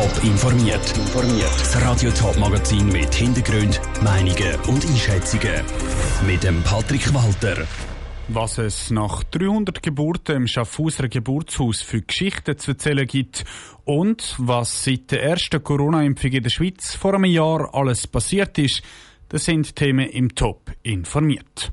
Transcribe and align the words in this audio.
Top 0.00 0.24
informiert. 0.24 0.94
Das 1.58 1.82
Radio 1.82 2.10
Top 2.12 2.34
Magazin 2.38 2.88
mit 2.88 3.14
Hintergrund, 3.14 3.78
Meinungen 4.02 4.54
und 4.66 4.82
Einschätzungen 4.86 5.62
mit 6.26 6.42
dem 6.42 6.62
Patrick 6.62 7.12
Walter. 7.12 7.66
Was 8.28 8.56
es 8.56 8.90
nach 8.90 9.22
300 9.24 9.82
Geburten 9.82 10.36
im 10.36 10.46
Schaffhauser 10.46 11.06
Geburtshaus 11.06 11.82
für 11.82 12.00
Geschichten 12.00 12.56
zu 12.56 12.70
erzählen 12.70 13.06
gibt 13.06 13.44
und 13.84 14.36
was 14.38 14.84
seit 14.84 15.10
der 15.10 15.22
ersten 15.22 15.62
Corona-Impfung 15.62 16.30
in 16.30 16.44
der 16.44 16.50
Schweiz 16.50 16.94
vor 16.94 17.12
einem 17.12 17.26
Jahr 17.26 17.74
alles 17.74 18.06
passiert 18.06 18.56
ist, 18.56 18.80
das 19.28 19.44
sind 19.44 19.76
Themen 19.76 20.08
im 20.08 20.34
Top 20.34 20.72
informiert. 20.82 21.72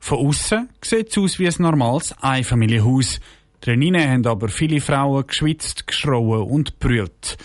Von 0.00 0.18
außen 0.18 0.68
sieht 0.84 1.08
es 1.08 1.16
aus 1.16 1.38
wie 1.38 1.46
ein 1.46 1.54
normales 1.60 2.14
Einfamilienhaus. 2.20 3.20
Drinnen 3.60 4.08
haben 4.08 4.26
aber 4.26 4.48
viele 4.48 4.80
Frauen 4.80 5.26
geschwitzt, 5.26 5.86
geschrauen 5.86 6.42
und 6.42 6.78
brüllt. 6.78 7.36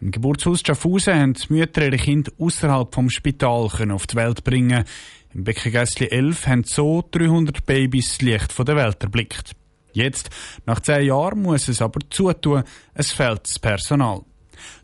Im 0.00 0.10
Geburtshaus 0.10 0.62
Schaffhausen 0.64 1.14
haben 1.14 1.34
die 1.34 1.52
Mütter 1.52 1.84
ihre 1.84 1.96
Kinder 1.96 2.30
außerhalb 2.38 2.94
vom 2.94 3.10
Spital 3.10 3.68
auf 3.90 4.06
die 4.06 4.16
Welt 4.16 4.44
bringen. 4.44 4.84
Im 5.34 5.44
Beckengässli 5.44 6.06
11 6.06 6.46
haben 6.46 6.64
so 6.64 7.04
300 7.10 7.66
Babys 7.66 8.10
das 8.10 8.22
Licht 8.22 8.52
von 8.52 8.64
der 8.64 8.76
Welt 8.76 9.02
erblickt. 9.02 9.52
Jetzt, 9.92 10.30
nach 10.66 10.80
zehn 10.80 11.06
Jahren, 11.06 11.42
muss 11.42 11.68
es 11.68 11.82
aber 11.82 12.00
zutun, 12.10 12.62
es 12.94 13.12
fehlt 13.12 13.42
das 13.44 13.58
Personal. 13.58 14.22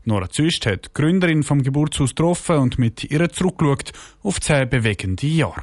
Nora 0.05 0.29
Züst 0.29 0.67
hat 0.67 0.87
die 0.87 0.91
Gründerin 0.95 1.43
vom 1.43 1.63
Geburtshaus 1.63 2.11
getroffen 2.11 2.57
und 2.57 2.79
mit 2.79 3.05
ihr 3.05 3.29
zurückgeschaut 3.29 3.93
auf 4.23 4.41
zehn 4.41 4.69
bewegende 4.69 5.27
Jahre. 5.27 5.63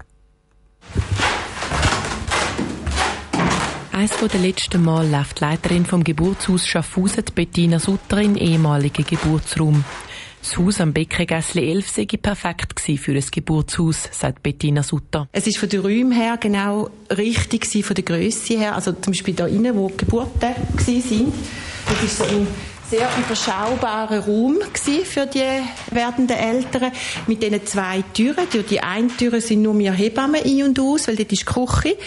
Eines 4.02 4.18
der 4.18 4.40
letzten 4.40 4.84
Mal 4.84 5.08
läuft 5.08 5.40
die 5.40 5.44
Leiterin 5.44 5.86
vom 5.86 6.04
Geburtshaus 6.04 6.66
Schaffhausen, 6.66 7.24
Bettina 7.36 7.78
Sutter, 7.78 8.20
in 8.20 8.36
ehemaligen 8.36 9.06
Geburtsraum. 9.06 9.86
Das 10.42 10.58
Haus 10.58 10.82
am 10.82 10.92
Beckengässli 10.92 11.70
11 11.70 11.88
sei 11.88 12.08
perfekt 12.20 12.80
für 12.80 13.12
ein 13.12 13.24
Geburtshaus, 13.32 14.10
sagt 14.12 14.42
Bettina 14.42 14.82
Sutter. 14.82 15.28
Es 15.32 15.46
ist 15.46 15.60
von 15.60 15.70
den 15.70 15.82
Räumen 15.82 16.14
her 16.14 16.38
genau 16.38 16.90
richtig 17.16 17.68
von 17.86 17.94
der 17.94 18.04
Größe 18.04 18.58
her. 18.58 18.74
Also 18.74 18.92
zum 18.94 19.14
Beispiel 19.14 19.36
da 19.36 19.46
innen, 19.46 19.76
wo 19.76 19.88
die 19.90 19.98
Geburten 19.98 20.42
waren. 20.42 20.56
Das 21.86 22.04
ist 22.04 22.18
so 22.18 22.26
sehr 22.92 23.08
überschaubarer 23.26 24.20
Raum 24.20 24.58
für 24.74 25.26
die 25.26 25.46
werdenden 25.92 26.36
Eltern 26.36 26.92
mit 27.26 27.42
diesen 27.42 27.66
zwei 27.66 28.04
Türen. 28.14 28.46
Durch 28.52 28.66
die 28.66 28.82
eine 28.82 29.08
Tür 29.08 29.40
sind 29.40 29.62
nur 29.62 29.80
wir 29.80 29.94
Hebammen 29.94 30.42
ein 30.44 30.64
und 30.64 30.78
aus, 30.78 31.08
weil 31.08 31.16
dort 31.16 31.32
ist 31.32 31.44
die 31.44 31.46
Küche. 31.46 31.98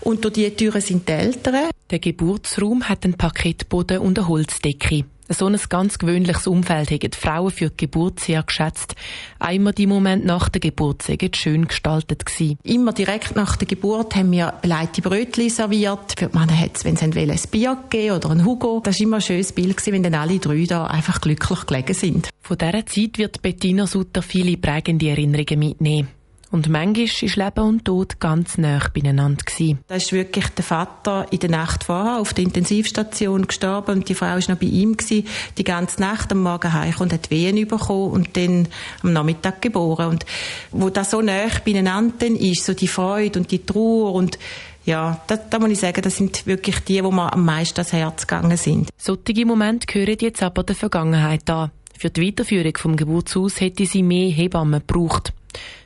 Und 0.00 0.24
durch 0.24 0.34
die 0.34 0.50
Türen 0.54 0.80
sind 0.80 1.08
die 1.08 1.12
Eltern. 1.12 1.70
Der 1.90 1.98
Geburtsraum 1.98 2.88
hat 2.88 3.04
einen 3.04 3.14
Parkettboden 3.14 3.98
und 3.98 4.16
eine 4.16 4.28
Holzdecke. 4.28 5.06
So 5.30 5.46
ein 5.46 5.58
ganz 5.68 5.98
gewöhnliches 5.98 6.46
Umfeld 6.46 6.90
haben 6.90 7.00
die 7.00 7.10
Frauen 7.16 7.50
für 7.50 7.68
die 7.68 7.76
Geburt 7.76 8.20
sehr 8.20 8.42
geschätzt. 8.42 8.94
Einmal 9.38 9.74
die 9.74 9.86
Moment 9.86 10.24
nach 10.24 10.48
der 10.48 10.60
Geburt 10.60 11.02
sind 11.02 11.36
schön 11.36 11.68
gestaltet 11.68 12.24
gewesen. 12.24 12.58
Immer 12.62 12.92
direkt 12.92 13.36
nach 13.36 13.56
der 13.56 13.68
Geburt 13.68 14.16
haben 14.16 14.32
wir 14.32 14.54
belegte 14.62 15.02
Brötchen 15.02 15.50
serviert. 15.50 16.14
Für 16.18 16.28
die 16.28 16.38
Männer 16.38 16.58
hat 16.58 16.76
es, 16.76 16.84
wenn 16.84 16.96
sie 16.96 17.14
wollen, 17.14 17.30
ein 17.30 17.40
Bier 17.50 17.76
gegeben 17.90 18.16
oder 18.16 18.30
ein 18.30 18.44
Hugo. 18.44 18.80
Das 18.82 18.98
war 18.98 19.06
immer 19.06 19.16
ein 19.16 19.22
schönes 19.22 19.52
Bild 19.52 19.76
gewesen, 19.76 19.92
wenn 19.92 20.02
dann 20.02 20.14
alle 20.14 20.38
drei 20.38 20.64
da 20.64 20.86
einfach 20.86 21.20
glücklich 21.20 21.66
gelegen 21.66 21.94
sind. 21.94 22.30
Von 22.40 22.56
dieser 22.56 22.86
Zeit 22.86 23.18
wird 23.18 23.42
Bettina 23.42 23.86
Sutter 23.86 24.22
viele 24.22 24.56
prägende 24.56 25.10
Erinnerungen 25.10 25.58
mitnehmen. 25.58 26.08
Und 26.50 26.68
manchmal 26.68 27.06
war 27.06 27.44
Leben 27.44 27.68
und 27.68 27.84
Tod 27.84 28.20
ganz 28.20 28.56
nah 28.56 28.80
beieinander. 28.94 29.44
Gewesen. 29.44 29.78
Da 29.86 29.96
ist 29.96 30.12
wirklich 30.12 30.48
der 30.48 30.64
Vater 30.64 31.26
in 31.30 31.40
der 31.40 31.50
Nacht 31.50 31.84
vorher 31.84 32.18
auf 32.18 32.32
der 32.32 32.44
Intensivstation 32.44 33.46
gestorben 33.46 33.96
und 33.96 34.08
die 34.08 34.14
Frau 34.14 34.26
war 34.26 34.36
noch 34.36 34.56
bei 34.56 34.66
ihm 34.66 34.96
gewesen, 34.96 35.26
die 35.58 35.64
ganze 35.64 36.00
Nacht 36.00 36.32
am 36.32 36.42
Morgen 36.42 36.72
heim 36.72 36.94
und 36.98 37.12
hat 37.12 37.30
Wehen 37.30 37.68
bekommen 37.68 38.12
und 38.12 38.36
dann 38.36 38.68
am 39.02 39.12
Nachmittag 39.12 39.60
geboren. 39.60 40.08
Und 40.08 40.26
wo 40.70 40.88
das 40.90 41.10
so 41.10 41.20
nah 41.20 41.48
beieinander 41.64 42.26
ist, 42.26 42.64
so 42.64 42.72
die 42.72 42.88
Freude 42.88 43.38
und 43.38 43.50
die 43.50 43.64
Trauer 43.64 44.14
und 44.14 44.38
ja, 44.86 45.20
da, 45.26 45.36
da 45.36 45.58
muss 45.58 45.70
ich 45.70 45.80
sagen, 45.80 46.00
das 46.00 46.16
sind 46.16 46.46
wirklich 46.46 46.78
die, 46.80 47.04
wo 47.04 47.10
mir 47.10 47.30
am 47.30 47.44
meisten 47.44 47.74
das 47.74 47.92
Herz 47.92 48.26
gegangen 48.26 48.56
sind. 48.56 48.88
Solche 48.96 49.44
Momente 49.44 49.86
gehören 49.86 50.16
jetzt 50.18 50.42
aber 50.42 50.62
der 50.62 50.76
Vergangenheit 50.76 51.48
an. 51.50 51.70
Für 51.98 52.08
die 52.08 52.26
Weiterführung 52.26 52.72
vom 52.76 52.96
Geburtshaus 52.96 53.60
hätte 53.60 53.84
sie 53.84 54.02
mehr 54.02 54.30
Hebammen 54.30 54.80
gebraucht. 54.86 55.34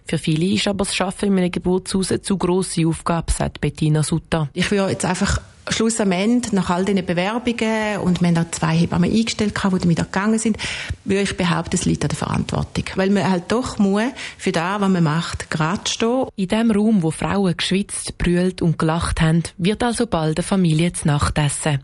Für 0.06 0.18
viele 0.18 0.46
ist 0.46 0.68
aber 0.68 0.84
das 0.84 1.00
Arbeiten 1.00 1.26
in 1.26 1.38
einem 1.38 1.50
Geburtshaus 1.50 2.10
eine 2.10 2.22
zu 2.22 2.36
grosse 2.36 2.86
Aufgabe, 2.86 3.32
sagt 3.32 3.60
Bettina 3.60 4.02
Sutter. 4.02 4.50
Ich 4.52 4.70
will 4.70 4.86
jetzt 4.88 5.04
einfach 5.04 5.40
Schluss 5.68 6.00
am 6.00 6.10
Ende, 6.10 6.54
nach 6.54 6.70
all 6.70 6.84
diesen 6.84 7.06
Bewerbungen, 7.06 7.98
und 7.98 8.20
wir 8.20 8.28
haben 8.28 8.38
auch 8.38 8.50
zwei 8.50 8.76
Hebammen 8.76 9.10
eingestellt, 9.10 9.54
die 9.56 9.78
damit 9.78 9.96
gegangen 9.96 10.38
sind, 10.38 10.58
würde 11.04 11.22
ich 11.22 11.36
behaupten, 11.36 11.76
es 11.76 11.84
liegt 11.84 12.02
an 12.04 12.08
der 12.08 12.18
Verantwortung. 12.18 12.84
Weil 12.96 13.10
man 13.10 13.30
halt 13.30 13.44
doch 13.48 13.78
muss, 13.78 14.02
für 14.38 14.52
das, 14.52 14.80
was 14.80 14.88
man 14.88 15.04
macht, 15.04 15.50
gerade 15.50 15.88
stehen. 15.88 16.26
In 16.34 16.48
dem 16.48 16.70
Raum, 16.72 17.02
wo 17.02 17.10
Frauen 17.10 17.56
geschwitzt, 17.56 18.18
brüllt 18.18 18.60
und 18.60 18.78
gelacht 18.78 19.20
haben, 19.20 19.44
wird 19.56 19.82
also 19.82 20.06
bald 20.06 20.38
eine 20.38 20.44
Familie 20.44 20.92
zu 20.92 21.06
Nacht 21.06 21.38
essen. 21.38 21.80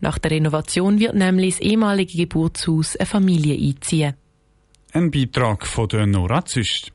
Nach 0.00 0.18
der 0.18 0.30
Renovation 0.30 0.98
wird 0.98 1.14
nämlich 1.14 1.56
das 1.56 1.60
ehemalige 1.60 2.16
Geburtshaus 2.16 2.96
eine 2.96 3.06
Familie 3.06 3.54
einziehen. 3.54 4.14
Ein 4.92 5.10
Beitrag 5.10 5.66
von 5.66 5.88
der 5.88 6.06
Nora 6.06 6.44
Züst. 6.44 6.90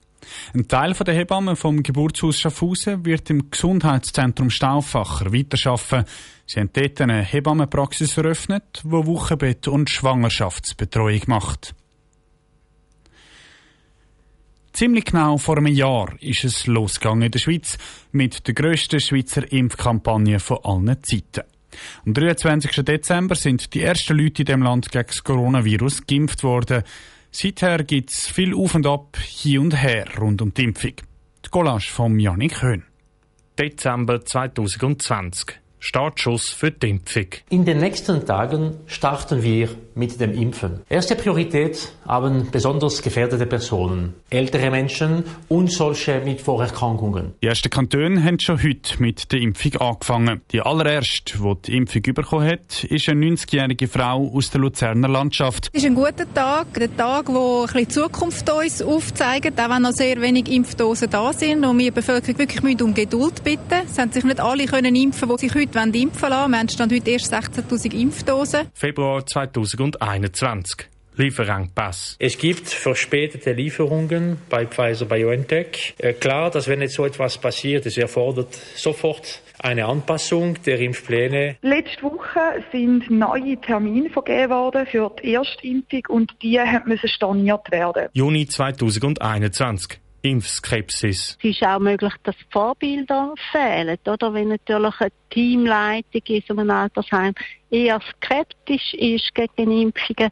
Ein 0.54 0.68
Teil 0.68 0.94
der 0.94 1.14
Hebammen 1.14 1.56
vom 1.56 1.84
Geburtshaus 1.84 2.40
Schaffhausen 2.40 3.06
wird 3.06 3.30
im 3.30 3.50
Gesundheitszentrum 3.52 4.50
Stauffacher 4.50 5.34
weiterarbeiten. 5.34 6.06
Sie 6.46 6.60
haben 6.60 6.70
dort 6.74 7.02
eine 7.02 7.24
Hebammenpraxis 7.24 8.18
eröffnet, 8.18 8.84
die 8.84 8.92
Wochenbett 8.92 9.68
und 9.68 9.90
Schwangerschaftsbetreuung 9.90 11.22
macht. 11.28 11.74
Ziemlich 14.74 15.06
genau 15.06 15.38
vor 15.38 15.58
einem 15.58 15.68
Jahr 15.68 16.14
ist 16.20 16.44
es 16.44 16.68
losgegangen 16.68 17.24
in 17.24 17.32
der 17.32 17.40
Schweiz 17.40 17.78
mit 18.12 18.46
der 18.46 18.54
grössten 18.54 19.00
Schweizer 19.00 19.50
Impfkampagne 19.50 20.40
von 20.42 20.58
allen 20.64 21.02
Zeiten. 21.02 21.44
Am 22.06 22.14
23. 22.14 22.84
Dezember 22.84 23.36
sind 23.36 23.74
die 23.74 23.82
ersten 23.82 24.18
Leute 24.18 24.42
in 24.42 24.48
dem 24.48 24.62
Land 24.62 24.92
gegen 24.92 25.08
das 25.08 25.24
Coronavirus 25.24 26.06
geimpft 26.06 26.44
worden. 26.44 26.84
Seither 27.38 27.84
gibt 27.84 28.12
es 28.12 28.28
viel 28.28 28.56
Auf 28.56 28.76
und 28.76 28.88
Ab, 28.88 29.18
hier 29.22 29.60
und 29.60 29.74
her 29.74 30.06
rund 30.18 30.42
um 30.42 30.54
die 30.54 30.64
Impfung. 30.64 30.94
Die 31.44 31.50
Collage 31.50 31.92
von 31.92 32.18
Janik 32.18 32.62
Höhn. 32.64 32.86
Dezember 33.60 34.24
2020. 34.24 35.60
Startschuss 35.78 36.52
für 36.52 36.72
die 36.72 36.92
Impfung. 36.92 37.28
In 37.50 37.66
den 37.66 37.80
nächsten 37.80 38.26
Tagen 38.26 38.78
starten 38.86 39.44
wir 39.44 39.68
mit 39.96 40.20
dem 40.20 40.34
Impfen. 40.34 40.82
Erste 40.90 41.16
Priorität 41.16 41.94
haben 42.06 42.50
besonders 42.52 43.02
gefährdete 43.02 43.46
Personen, 43.46 44.14
ältere 44.30 44.70
Menschen 44.70 45.24
und 45.48 45.72
solche 45.72 46.22
mit 46.22 46.42
Vorerkrankungen. 46.42 47.34
Die 47.42 47.48
ersten 47.48 47.70
Kantone 47.70 48.24
haben 48.24 48.40
schon 48.40 48.62
heute 48.62 49.02
mit 49.02 49.32
der 49.32 49.40
Impfung 49.40 49.76
angefangen. 49.78 50.42
Die 50.52 50.62
allererste, 50.62 51.38
die 51.38 51.56
die 51.66 51.78
Impfung 51.78 52.02
bekommen 52.14 52.48
hat, 52.48 52.84
ist 52.84 53.10
eine 53.10 53.26
90-jährige 53.26 53.88
Frau 53.88 54.32
aus 54.34 54.50
der 54.52 54.62
Luzerner 54.62 55.08
Landschaft. 55.08 55.70
Es 55.74 55.84
ist 55.84 55.88
ein 55.88 55.96
guter 55.96 56.32
Tag, 56.34 56.74
der 56.74 56.96
Tag, 56.96 57.28
wo 57.28 57.62
ein 57.62 57.68
bisschen 57.68 57.90
Zukunft 57.90 58.50
uns 58.50 58.82
aufzeigt, 58.82 59.60
auch 59.60 59.70
wenn 59.70 59.82
noch 59.82 59.92
sehr 59.92 60.22
wenig 60.22 60.52
Impfdosen 60.52 61.10
da 61.10 61.34
sind 61.34 61.66
und 61.66 61.78
wir 61.78 61.86
die 61.86 61.92
Bevölkerung 61.92 62.38
wirklich 62.40 62.82
um 62.82 62.94
Geduld 62.94 63.44
bitten. 63.44 63.82
Es 63.86 63.98
haben 63.98 64.12
sich 64.12 64.24
nicht 64.24 64.40
alle 64.40 64.66
können 64.66 64.96
impfen, 64.96 65.30
die 65.30 65.38
sich 65.38 65.56
heute 65.56 65.80
impfen 65.80 66.30
lassen. 66.30 66.52
Wir 66.52 66.60
haben 66.60 66.70
stand 66.70 66.94
heute 66.94 67.12
erst 67.12 67.34
16.000 67.34 67.94
Impfdosen. 67.94 68.62
Februar 68.74 69.26
2021. 69.92 70.90
Lieferengpass. 71.18 72.18
Es 72.20 72.38
gibt 72.38 72.68
verspätete 72.68 73.54
Lieferungen 73.54 74.38
bei 74.50 74.66
Pfizer 74.66 75.06
BioNTech. 75.06 75.96
Äh, 75.98 76.14
klar, 76.14 76.52
dass 76.52 76.68
wenn 76.68 76.82
jetzt 76.82 76.96
so 76.96 77.06
etwas 77.06 77.38
passiert, 77.38 77.86
es 77.86 77.98
erfordert 77.98 78.54
sofort 78.76 79.42
eine 79.60 79.86
Anpassung 79.86 80.62
der 80.64 80.80
Impfpläne. 80.80 81.56
Letzte 81.62 82.04
Woche 82.04 82.64
sind 82.72 83.10
neue 83.10 83.60
Termine 83.62 84.10
vergeben 84.10 84.50
worden 84.50 84.86
für 84.88 85.10
die 85.24 85.36
Erstimpfung 85.36 86.04
und 86.10 86.34
die 86.42 86.60
müssen 86.86 87.08
storniert 87.08 87.72
werden. 87.72 88.10
Juni 88.14 88.46
2021. 88.46 90.00
Impfskepsis. 90.26 91.38
Es 91.40 91.50
ist 91.50 91.64
auch 91.64 91.80
möglich, 91.80 92.14
dass 92.24 92.36
Vorbilder 92.52 93.34
fehlen, 93.52 93.98
oder? 94.06 94.34
Wenn 94.34 94.50
natürlich 94.50 94.94
eine 95.00 95.12
Teamleitung 95.30 96.22
in 96.26 96.44
so 96.48 96.56
einem 96.56 96.70
Altersheim 96.70 97.34
eher 97.70 98.00
skeptisch 98.02 98.94
ist 98.94 99.34
gegen 99.34 99.72
Impfungen, 99.72 100.30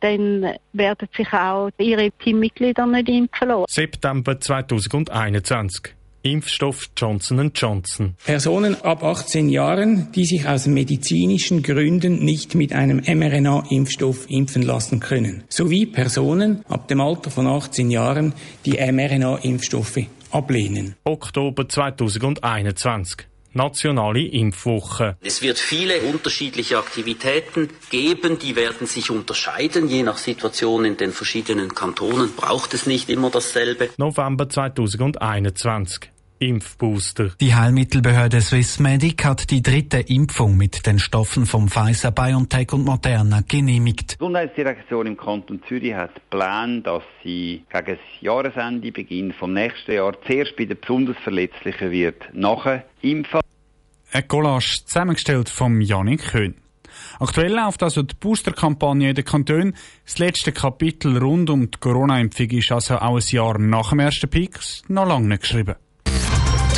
dann 0.00 0.54
werden 0.72 1.08
sich 1.16 1.32
auch 1.32 1.70
ihre 1.78 2.10
Teammitglieder 2.12 2.86
nicht 2.86 3.08
impfen 3.08 3.48
lassen. 3.48 3.66
September 3.68 4.38
2021. 4.38 5.97
Impfstoff 6.22 6.90
Johnson 6.96 7.52
Johnson. 7.54 8.16
Personen 8.24 8.74
ab 8.82 9.04
18 9.04 9.48
Jahren, 9.48 10.10
die 10.12 10.24
sich 10.24 10.48
aus 10.48 10.66
medizinischen 10.66 11.62
Gründen 11.62 12.24
nicht 12.24 12.54
mit 12.54 12.72
einem 12.72 12.98
mRNA-Impfstoff 12.98 14.28
impfen 14.28 14.62
lassen 14.62 15.00
können, 15.00 15.44
sowie 15.48 15.86
Personen 15.86 16.64
ab 16.68 16.88
dem 16.88 17.00
Alter 17.00 17.30
von 17.30 17.46
18 17.46 17.90
Jahren, 17.90 18.32
die 18.66 18.72
mRNA-Impfstoffe 18.72 20.06
ablehnen. 20.30 20.96
Oktober 21.04 21.68
2021. 21.68 23.28
Nationale 23.52 24.20
Impfwoche. 24.20 25.16
Es 25.20 25.42
wird 25.42 25.58
viele 25.58 26.02
unterschiedliche 26.02 26.78
Aktivitäten 26.78 27.68
geben, 27.90 28.38
die 28.38 28.56
werden 28.56 28.86
sich 28.86 29.10
unterscheiden. 29.10 29.88
Je 29.88 30.02
nach 30.02 30.18
Situation 30.18 30.84
in 30.84 30.96
den 30.96 31.12
verschiedenen 31.12 31.74
Kantonen 31.74 32.34
braucht 32.36 32.74
es 32.74 32.86
nicht 32.86 33.08
immer 33.08 33.30
dasselbe. 33.30 33.90
November 33.96 34.48
2021. 34.48 36.10
Impfbooster. 36.38 37.30
Die 37.40 37.54
Heilmittelbehörde 37.54 38.40
Swissmedic 38.40 39.24
hat 39.24 39.50
die 39.50 39.62
dritte 39.62 39.98
Impfung 39.98 40.56
mit 40.56 40.86
den 40.86 40.98
Stoffen 40.98 41.46
von 41.46 41.68
Pfizer, 41.68 42.10
BioNTech 42.10 42.72
und 42.72 42.84
Moderna 42.84 43.42
genehmigt. 43.46 44.12
Die 44.12 44.18
Gesundheitsdirektion 44.18 45.06
im 45.06 45.16
Kanton 45.16 45.62
Zürich 45.68 45.94
hat 45.94 46.28
Plan, 46.30 46.82
dass 46.82 47.02
sie 47.22 47.64
gegen 47.72 47.86
das 47.86 47.98
Jahresende, 48.20 48.92
Beginn 48.92 49.32
vom 49.32 49.52
nächsten 49.52 49.92
Jahr, 49.92 50.14
zuerst 50.26 50.56
bei 50.56 50.64
den 50.64 50.78
besonders 50.80 51.16
Verletzlichen 51.24 51.90
wird 51.90 52.22
nachher 52.32 52.84
impfen. 53.02 53.40
Ein 54.12 54.28
Collage 54.28 54.82
zusammengestellt 54.84 55.48
vom 55.48 55.80
Janik 55.80 56.30
Köhn. 56.30 56.54
Aktuell 57.20 57.52
läuft 57.52 57.82
also 57.82 58.02
die 58.02 58.14
Booster-Kampagne 58.14 59.10
in 59.10 59.14
den 59.14 59.24
Kantonen. 59.24 59.74
Das 60.04 60.18
letzte 60.18 60.52
Kapitel 60.52 61.18
rund 61.18 61.50
um 61.50 61.70
die 61.70 61.78
Corona-Impfung 61.78 62.50
ist 62.50 62.72
also 62.72 62.96
auch 62.96 63.16
ein 63.16 63.24
Jahr 63.28 63.58
nach 63.58 63.90
dem 63.90 64.00
ersten 64.00 64.28
Peak 64.28 64.58
noch 64.88 65.06
lange 65.06 65.28
nicht 65.28 65.42
geschrieben. 65.42 65.74